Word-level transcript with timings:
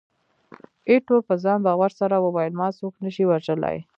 ایټور 0.89 1.21
په 1.27 1.33
ځان 1.43 1.59
باور 1.67 1.91
سره 1.99 2.15
وویل، 2.19 2.53
ما 2.59 2.67
څوک 2.79 2.93
نه 3.03 3.09
شي 3.15 3.23
وژلای. 3.27 3.77